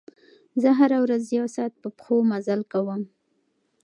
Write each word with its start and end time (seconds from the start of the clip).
زه 0.61 0.69
هره 0.79 0.97
ورځ 1.03 1.23
یو 1.37 1.47
ساعت 1.55 1.73
په 1.81 1.89
پښو 1.97 2.17
مزل 2.31 2.61
کوم. 2.71 3.01